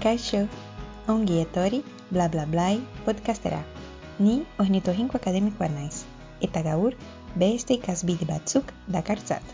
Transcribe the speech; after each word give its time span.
Kaixo, 0.00 0.46
ongi 1.12 1.42
etori, 1.42 1.82
bla 2.08 2.28
bla 2.32 2.46
blai, 2.48 2.80
podcastera. 3.04 3.58
Ni 4.18 4.38
ornitohinko 4.62 5.18
akademikoa 5.18 5.68
naiz, 5.68 6.06
eta 6.40 6.62
gaur 6.64 6.96
beste 7.42 7.76
ikasbide 7.76 8.24
batzuk 8.30 8.72
dakartzat. 8.96 9.44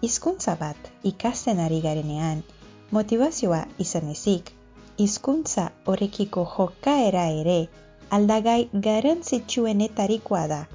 Hizkuntza 0.00 0.56
bat 0.64 0.90
ikasten 1.12 1.60
ari 1.60 1.84
garenean, 1.84 2.40
motivazioa 2.96 3.66
izan 3.84 4.08
ezik, 4.16 4.48
hizkuntza 4.96 5.70
horrekiko 5.84 6.48
jokaera 6.56 7.28
ere 7.44 7.62
aldagai 8.08 8.60
garrantzitsuenetarikoa 8.72 10.46
da. 10.48 10.66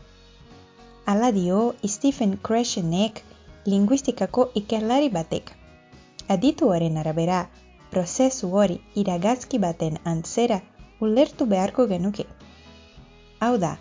Ala 1.09 1.31
dio 1.33 1.71
Stephen 1.97 2.37
Krashenek 2.37 3.25
linguistikako 3.65 4.49
ikerlari 4.61 5.09
batek. 5.09 5.51
Adituaren 6.29 6.97
arabera, 6.97 7.45
prozesu 7.91 8.49
hori 8.51 8.79
iragazki 9.01 9.59
baten 9.59 9.97
antzera 10.11 10.59
ulertu 11.01 11.45
beharko 11.45 11.87
genuke. 11.91 12.25
Hau 13.39 13.57
da, 13.57 13.75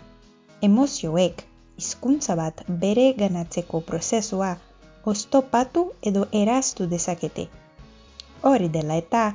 emozioek 0.61 1.43
hizkuntza 1.77 2.35
bat 2.39 2.63
bere 2.85 3.11
ganatzeko 3.19 3.81
prozesua 3.89 4.55
oztopatu 5.05 5.85
edo 6.11 6.25
eraztu 6.43 6.87
dezakete. 6.93 7.47
Hori 8.43 8.69
dela 8.69 8.97
eta, 9.01 9.25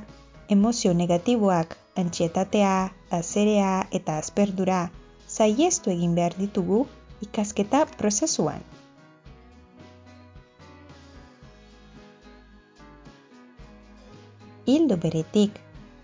emozio 0.49 0.93
negatiboak 0.93 1.77
antxietatea, 2.03 2.73
azerea 3.19 3.71
eta 3.99 4.17
azperdura 4.23 4.81
zaiestu 5.29 5.91
egin 5.95 6.15
behar 6.15 6.35
ditugu 6.39 6.85
ikasketa 7.27 7.85
prozesuan. 7.97 8.63
Hildo 14.71 14.97
beretik, 15.05 15.57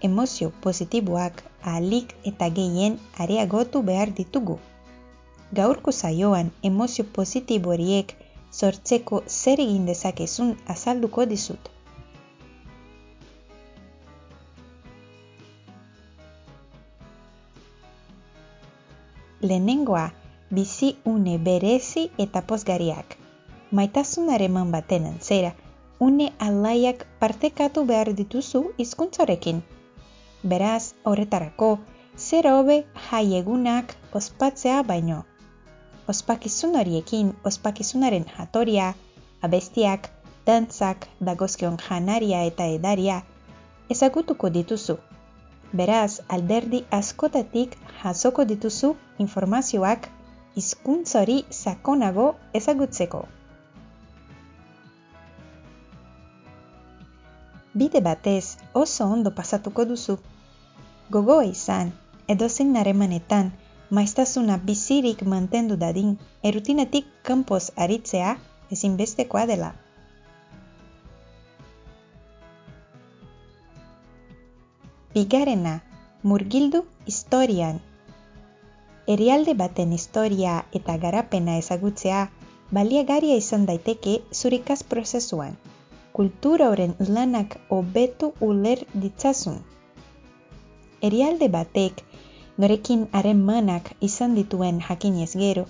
emozio 0.10 0.52
positiboak 0.66 1.44
ahalik 1.64 2.14
eta 2.32 2.50
gehien 2.60 2.98
areagotu 3.26 3.82
behar 3.90 4.12
ditugu. 4.20 4.58
Gaurko 5.60 5.94
zaioan 6.02 6.52
emozio 6.72 7.06
positiboriek 7.20 8.14
sortzeko 8.52 9.24
zer 9.40 9.64
egin 9.68 9.90
dezakezun 9.94 10.54
azalduko 10.76 11.26
dizut. 11.34 11.74
lehenengoa 19.42 20.12
bizi 20.50 20.96
une 21.06 21.38
berezi 21.38 22.10
eta 22.18 22.42
pozgariak. 22.42 23.18
Maitasunare 23.72 24.48
man 24.48 24.72
baten 24.72 25.06
antzera, 25.06 25.54
une 26.00 26.32
alaiak 26.40 27.06
partekatu 27.20 27.84
behar 27.86 28.14
dituzu 28.14 28.62
hizkuntzarekin. 28.78 29.62
Beraz, 30.44 30.94
horretarako, 31.04 31.80
zer 32.18 32.48
hobe 32.48 32.86
jaiegunak 33.10 33.96
ospatzea 34.14 34.84
baino. 34.84 35.24
Ospakizun 36.08 36.76
horiekin 36.80 37.34
ospakizunaren 37.44 38.26
jatoria, 38.38 38.94
abestiak, 39.42 40.10
dantzak, 40.46 41.08
dagozkion 41.20 41.78
janaria 41.88 42.44
eta 42.52 42.68
edaria, 42.78 43.22
ezagutuko 43.90 44.50
dituzu. 44.50 44.98
Beraz, 45.74 46.22
alderdi 46.30 46.86
askotatik 46.92 47.76
jasoko 48.04 48.46
dituzu 48.46 48.94
informazioak 49.20 50.08
hizkuntzari 50.56 51.44
sakonago 51.50 52.30
ezagutzeko. 52.54 53.26
Bide 57.78 58.02
batez 58.02 58.58
oso 58.74 59.06
ondo 59.06 59.32
pasatuko 59.40 59.84
duzu. 59.86 60.18
Gogoa 61.14 61.44
izan, 61.46 61.92
edozein 62.34 62.72
naremanetan, 62.76 63.52
maiztasuna 63.98 64.56
bizirik 64.70 65.22
mantendu 65.34 65.78
dadin, 65.84 66.16
erutinatik 66.52 67.12
kanpoz 67.30 67.62
aritzea 67.86 68.32
ezinbestekoa 68.78 69.46
dela. 69.52 69.70
Bigarrena, 75.14 75.78
murgildu 76.24 76.84
historian. 77.06 77.80
Erialde 79.08 79.54
baten 79.62 79.94
historia 80.02 80.60
eta 80.82 80.98
garapena 81.06 81.62
ezagutzea 81.62 82.28
baliagaria 82.78 83.38
izan 83.46 83.66
daiteke 83.70 84.22
zurikaz 84.34 84.84
prozesuan. 84.84 85.56
Kultura 86.18 86.72
horren 86.72 86.96
lanak 87.16 87.60
hobetu 87.70 88.32
uler 88.42 88.80
ditzazun. 89.02 89.60
Erialde 91.10 91.50
batek, 91.56 92.02
norekin 92.58 93.04
haren 93.20 93.44
manak 93.50 93.92
izan 94.08 94.34
dituen 94.38 94.80
jakinez 94.88 95.30
gero, 95.42 95.66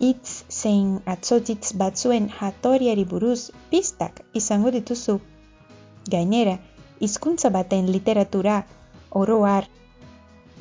hitz 0.00 0.44
zein 0.48 0.88
atzotitz 1.14 1.74
batzuen 1.82 2.30
jatoriari 2.38 3.04
buruz 3.12 3.50
pistak 3.70 4.24
izango 4.40 4.72
dituzu. 4.78 5.18
Gainera, 6.16 6.56
hizkuntza 7.00 7.50
baten 7.58 7.92
literatura 7.92 8.62
oroar 9.22 9.68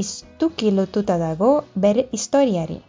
iztuki 0.03 0.71
lotuta 0.71 1.17
dago 1.21 1.53
bere 1.75 2.09
historiari. 2.11 2.81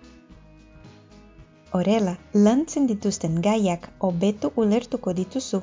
Horela, 1.78 2.16
lantzen 2.34 2.90
dituzten 2.90 3.38
gaiak 3.46 3.92
hobetu 4.08 4.50
ulertuko 4.64 5.14
dituzu. 5.20 5.62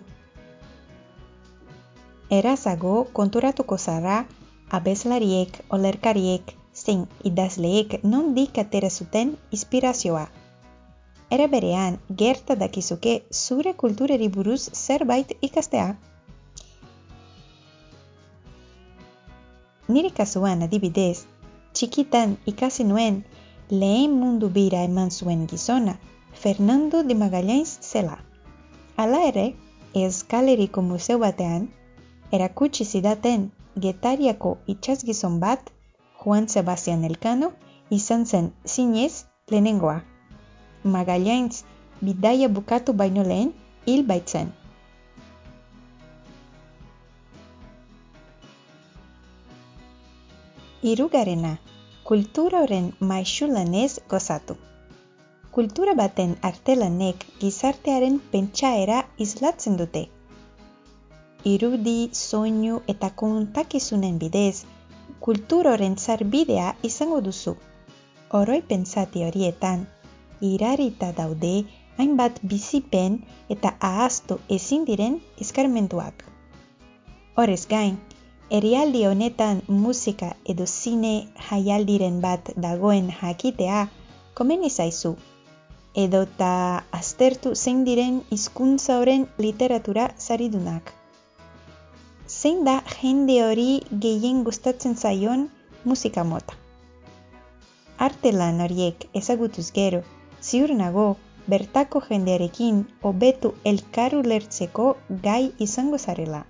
Erazago 2.30 3.06
konturatuko 3.14 3.78
zara 3.78 4.26
abeslariek, 4.70 5.62
olerkariek, 5.70 6.54
zein 6.74 7.06
idazleek 7.24 8.04
non 8.04 8.36
atera 8.38 8.90
zuten 8.90 9.38
inspirazioa. 9.52 10.28
Era 11.30 11.48
berean, 11.48 12.00
gerta 12.10 12.56
dakizuke 12.56 13.24
zure 13.32 13.74
kulturari 13.74 14.28
buruz 14.30 14.70
zerbait 14.74 15.32
ikastea. 15.42 15.98
Nire 19.88 20.09
kasuan 20.12 20.62
adibidez, 20.62 21.26
txikitan 21.74 22.38
ikasi 22.46 22.84
nuen 22.84 23.24
lehen 23.70 24.12
mundu 24.20 24.50
bira 24.50 24.84
eman 24.84 25.12
zuen 25.12 25.48
gizona, 25.48 25.98
Fernando 26.34 27.04
de 27.04 27.16
Magallanes 27.16 27.80
zela. 27.82 28.20
Hala 28.98 29.24
ere, 29.28 29.56
Euskaleriko 29.94 30.82
museo 30.82 31.20
batean, 31.20 31.70
erakutsi 32.32 32.84
zidaten 32.86 33.52
getariako 33.80 34.58
itxasgizon 34.68 35.40
bat, 35.40 35.72
Juan 36.20 36.48
Sebastian 36.48 37.04
Elkano, 37.04 37.52
izan 37.90 38.26
zen 38.26 38.52
zinez 38.66 39.24
lehenengoa. 39.52 40.02
Magallanes 40.84 41.64
bidaia 42.02 42.50
bukatu 42.50 42.94
baino 42.94 43.24
lehen 43.24 43.54
hil 43.86 44.04
baitzen. 44.08 44.52
Hirugarrena, 50.84 51.58
kultura 52.04 52.62
horren 52.64 52.92
maixulanez 53.00 54.00
gozatu. 54.09 54.56
Kultura 55.52 55.96
baten 55.98 56.36
artelanek 56.50 57.26
gizartearen 57.40 58.20
pentsaera 58.32 59.02
izlatzen 59.26 59.78
dute. 59.80 60.06
Irudi, 61.47 62.09
soinu 62.13 62.81
eta 62.94 63.09
kontakizunen 63.22 64.18
bidez, 64.24 64.66
kultura 65.28 65.75
horren 65.75 65.96
zarbidea 65.97 66.74
izango 66.90 67.19
duzu. 67.28 67.53
Oroi 68.40 68.59
pentsati 68.72 69.24
horietan, 69.28 69.85
irarita 70.52 71.14
daude 71.22 71.53
hainbat 71.97 72.41
bizipen 72.53 73.22
eta 73.55 73.73
ahaztu 73.91 74.40
ezin 74.59 74.84
diren 74.91 75.22
eskarmentuak. 75.46 76.26
Horez 77.38 77.64
gain, 77.72 77.97
Erialdi 78.49 79.02
honetan 79.05 79.58
musika 79.67 80.28
edo 80.52 80.66
zine 80.66 81.09
jaialdiren 81.49 82.22
bat 82.26 82.52
dagoen 82.66 83.09
jakitea 83.22 83.82
komeni 84.40 84.70
zaizu. 84.70 85.11
Edo 86.03 86.22
ta 86.38 86.52
aztertu 86.99 87.52
zein 87.55 87.84
diren 87.90 88.22
hizkuntza 88.32 88.99
horren 89.02 89.28
literatura 89.38 90.08
zaridunak. 90.17 90.94
Zein 92.37 92.59
da 92.66 92.73
jende 93.01 93.35
hori 93.43 93.69
gehien 94.05 94.43
gustatzen 94.47 94.95
zaion 94.95 95.47
musika 95.91 96.23
mota. 96.23 96.53
Artelan 98.07 98.59
horiek 98.66 99.07
ezagutuz 99.22 99.72
gero, 99.78 100.01
ziur 100.47 100.73
nago 100.81 101.05
bertako 101.53 102.01
jendearekin 102.09 102.84
hobetu 103.09 103.53
elkarru 103.72 104.19
lertzeko 104.34 104.85
gai 105.23 105.41
izango 105.67 105.97
zarela. 105.97 106.43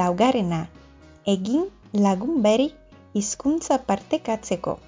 Laugarrena, 0.00 0.62
egin 1.34 1.68
lagun 2.06 2.40
beri 2.48 2.70
hizkuntza 3.20 3.80
partekatzeko. 3.92 4.78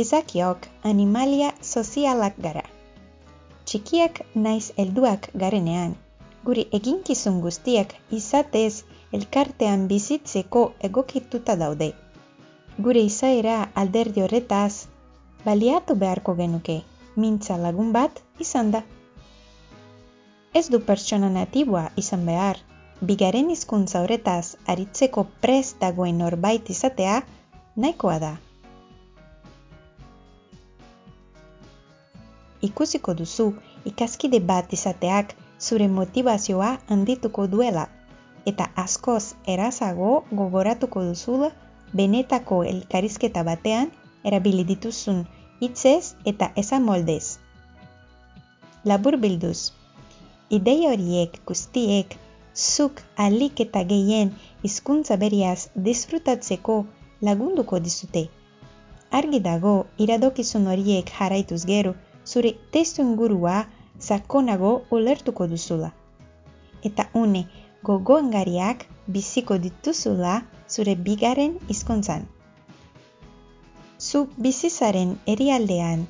Gizakiok 0.00 0.68
animalia 0.94 1.54
sozialak 1.74 2.44
gara. 2.48 2.69
Txikiak 3.70 4.16
naiz 4.34 4.72
helduak 4.82 5.28
garenean, 5.40 5.92
guri 6.46 6.64
eginkizun 6.78 7.36
guztiak 7.44 7.92
izatez 8.16 8.82
elkartean 9.18 9.84
bizitzeko 9.92 10.62
egokituta 10.88 11.54
daude. 11.60 11.92
Gure 12.86 13.04
izaera 13.10 13.60
alderdi 13.82 14.24
horretaz, 14.24 14.88
baliatu 15.44 15.94
beharko 16.02 16.34
genuke, 16.42 16.80
mintza 17.14 17.60
lagun 17.66 17.94
bat 17.98 18.18
izan 18.46 18.74
da. 18.74 18.82
Ez 20.54 20.66
du 20.74 20.82
pertsona 20.90 21.30
natiboa 21.38 21.86
izan 22.02 22.26
behar, 22.26 22.58
bigaren 23.12 23.54
hizkuntza 23.54 24.02
horretaz 24.02 24.56
aritzeko 24.74 25.28
prest 25.46 25.78
dagoen 25.86 26.18
norbait 26.24 26.74
izatea 26.74 27.20
nahikoa 27.76 28.18
da. 28.18 28.36
Ikusiko 32.68 33.14
duzu 33.14 33.46
ikaskide 33.90 34.40
bat 34.52 34.72
izateak 34.76 35.34
zure 35.60 35.88
motivazioa 35.88 36.70
handituko 36.88 37.46
duela 37.54 37.86
eta 38.52 38.68
askoz 38.84 39.34
erazago 39.54 40.12
gogoratuko 40.42 41.02
duzula 41.08 41.50
benetako 42.00 42.62
elkarizketa 42.72 43.44
batean 43.50 43.90
erabili 44.24 44.64
dituzun 44.72 45.24
hitzez 45.60 46.14
eta 46.32 46.50
ezamoldez. 46.62 47.38
Labur 48.84 49.16
bilduz, 49.20 49.72
Idei 50.50 50.80
horiek 50.90 51.36
guztiek 51.48 52.14
zuk 52.60 53.00
alik 53.24 53.60
eta 53.64 53.82
gehien 53.90 54.32
hizkuntza 54.66 55.16
beriaz 55.22 55.68
disfrutatzeko 55.88 56.78
lagunduko 57.28 57.78
dizute. 57.84 58.22
Argi 59.18 59.40
dago 59.44 59.74
iradokizun 60.06 60.66
horiek 60.72 61.12
jarraituz 61.18 61.60
gero 61.70 61.94
zure 62.30 62.52
testu 62.72 63.02
ingurua 63.02 63.56
sakonago 64.08 64.72
ulertuko 64.90 65.46
duzula. 65.52 65.90
Eta 66.88 67.08
une 67.22 67.42
gogoengariak 67.84 68.86
biziko 69.16 69.58
dituzula 69.58 70.34
zure 70.68 70.94
bigaren 70.94 71.58
hizkuntzan. 71.68 72.28
Zu 73.98 74.28
bizizaren 74.36 75.16
erialdean 75.26 76.06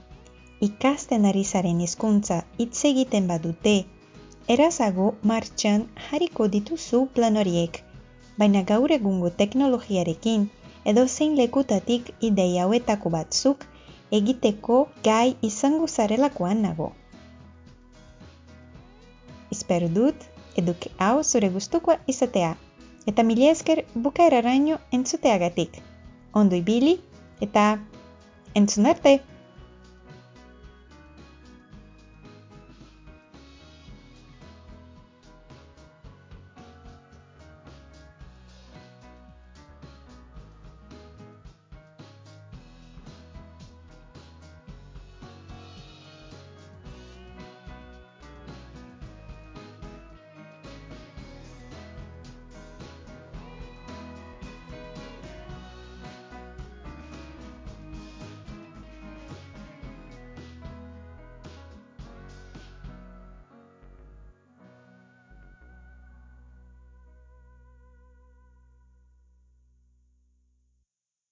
ikasten 0.66 1.24
ari 1.30 1.44
zaren 1.44 1.80
hizkuntza 1.80 2.42
hitz 2.58 2.84
egiten 2.92 3.26
badute 3.30 3.74
erazago 4.54 5.06
martxan 5.30 5.86
jarriko 6.10 6.46
dituzu 6.56 7.00
plan 7.16 7.38
horiek, 7.40 7.80
baina 8.38 8.62
gaur 8.70 8.92
egungo 8.96 9.30
teknologiarekin 9.42 10.46
edo 10.92 11.06
zein 11.06 11.36
lekutatik 11.40 12.12
ideia 12.28 12.66
hauetako 12.66 13.12
batzuk 13.16 13.66
egiteko 14.10 14.88
gai 15.04 15.36
izango 15.42 15.86
zarelakoan 15.88 16.62
nago. 16.66 16.92
Espero 19.50 19.88
dut, 19.88 20.26
eduki 20.56 20.90
hau 20.98 21.22
zure 21.24 21.50
gustukoa 21.50 21.98
izatea, 22.06 22.54
eta 23.06 23.22
mila 23.22 23.50
esker 23.50 23.84
bukaeraraino 23.94 24.78
entzuteagatik. 24.92 25.80
Ondo 26.34 26.56
ibili 26.56 26.98
eta 27.40 27.78
entzun 28.54 28.86
arte! 28.86 29.20